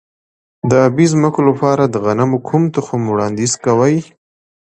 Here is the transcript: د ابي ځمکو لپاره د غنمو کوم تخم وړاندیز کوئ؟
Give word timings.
د 0.69 0.71
ابي 0.87 1.05
ځمکو 1.13 1.41
لپاره 1.49 1.83
د 1.87 1.95
غنمو 2.05 2.37
کوم 2.47 2.63
تخم 2.75 3.01
وړاندیز 3.07 3.51
کوئ؟ 3.63 3.95